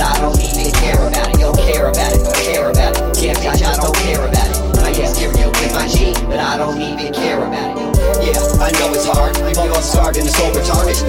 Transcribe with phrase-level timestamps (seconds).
[0.00, 1.38] but I don't need to care about it.
[1.38, 3.22] Don't care about it, don't care about it.
[3.22, 4.80] Yeah, bitch, I don't care about it.
[4.80, 7.96] I guess give you with my G, but I don't even care about it.
[8.24, 9.36] Yeah, I know it's hard.
[9.36, 10.99] We all starved in the soul retarded.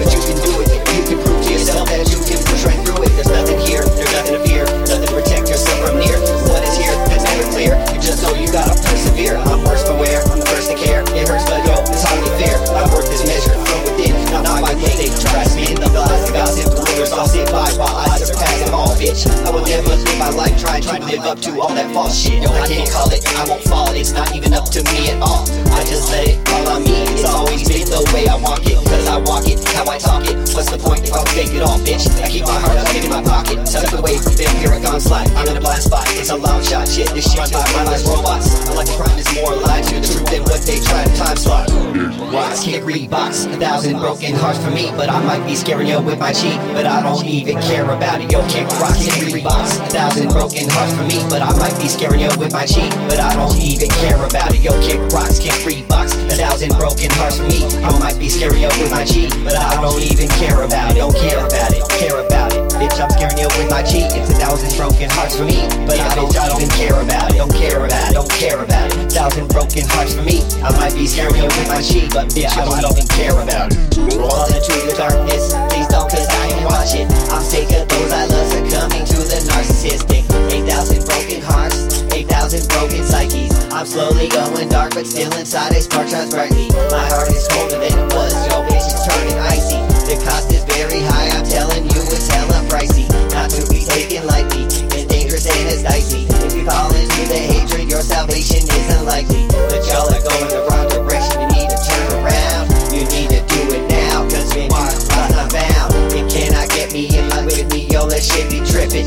[21.32, 22.44] Up to all that false shit.
[22.44, 23.88] Yo, I can't call it, I won't fall.
[23.96, 25.48] It's not even up to me at all.
[25.72, 27.08] I just let it fall on me.
[27.16, 30.28] It's always been the way I walk it, cause I walk it, how I talk
[30.28, 30.36] it.
[30.52, 32.04] What's the point if I fake it all, bitch?
[32.20, 35.32] I keep my heart up in my pocket, tucked away from them paragon slide.
[35.32, 37.08] I'm in a blind spot, it's a long shot, shit.
[37.16, 38.52] This shit by my robots.
[38.68, 41.40] I like crime is more alive to the truth than what they try to time
[41.40, 41.71] slot.
[42.80, 46.32] Reeboks, a thousand broken hearts for me, but I might be scaring you with my
[46.32, 48.32] cheek, but I don't even care about it.
[48.32, 51.88] Yo, kick rock, can't box, a thousand broken hearts for me, but I might be
[51.88, 54.62] scaring you with my cheek, but I don't even care about it.
[54.62, 57.68] Yo, kick rocks, can't free box, a thousand broken hearts for me.
[57.84, 60.96] I might be scaring you with my cheek, but I don't even care about it.
[60.96, 62.72] Don't care about it, care about it.
[62.80, 64.08] Bitch, I'm scaring you with my cheek.
[64.16, 67.31] It's a thousand broken hearts for me, but I don't even care about it.
[69.72, 70.44] Broken hearts for me.
[70.60, 73.80] I might be you with my cheek, but bitch, I don't even care about it.
[74.20, 77.08] All into the darkness, please don't, cause I ain't watch it.
[77.32, 80.28] I'm sick of those I love succumbing to the narcissistic.
[80.52, 83.48] 8,000 broken hearts, 8,000 broken psyches.
[83.72, 86.68] I'm slowly going dark, but still inside a spark shines brightly.
[86.92, 89.80] My heart is colder than it was, yo, bitch, it's turning icy.
[90.04, 93.08] The cost is very high, I'm telling you, it's hella pricey.
[93.32, 96.28] Not to be taken lightly, it's dangerous and it's dicey.
[96.44, 98.51] If you fall into the hatred, your salvation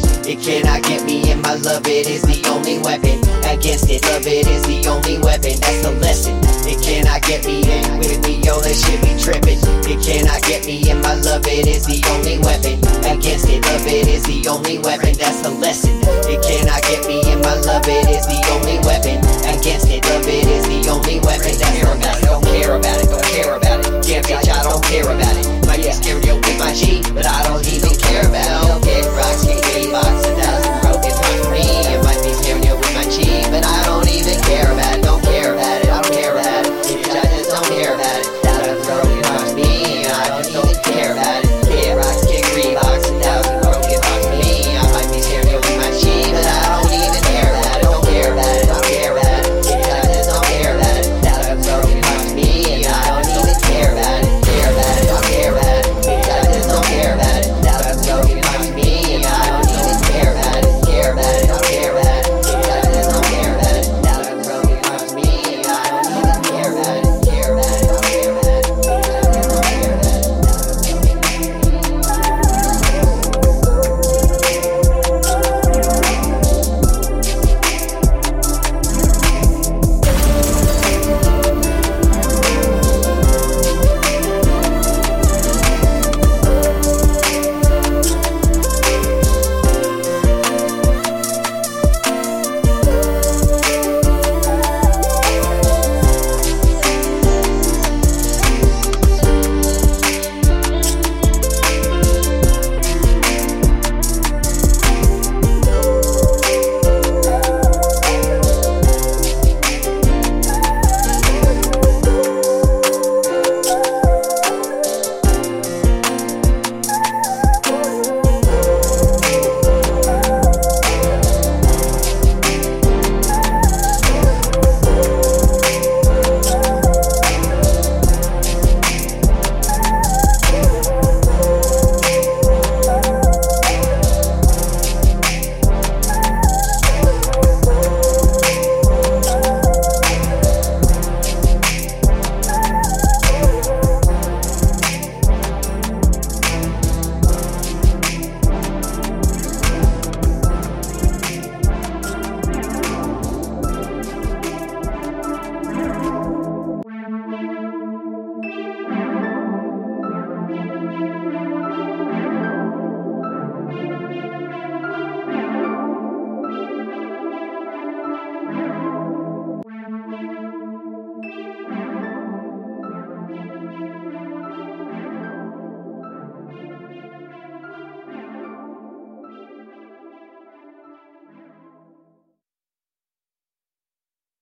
[0.02, 0.30] trippin'.
[0.30, 3.20] It cannot get me in my love, it is the only weapon.
[3.46, 6.36] Against it, love it is the only weapon, that's the lesson.
[6.66, 9.60] It cannot get me in with me, yo, that shit be trippin'.
[9.86, 12.80] It cannot get me in my love, it is the only weapon.
[13.06, 15.96] Against it, love it is the only weapon, that's the lesson.
[16.28, 19.22] It cannot get me in my love, it is the only weapon.
[19.46, 21.85] Against it, love it is the only weapon, that's